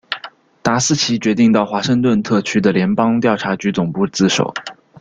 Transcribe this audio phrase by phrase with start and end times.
[0.63, 4.51] 达斯奇决定到华盛顿特区的联邦调查局总部自首。